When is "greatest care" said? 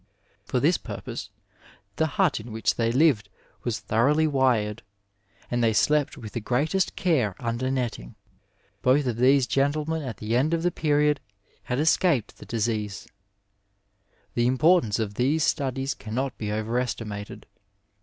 6.39-7.35